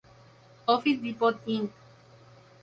Office 0.65 0.99
Depot 0.99 1.35
Inc. 1.45 1.69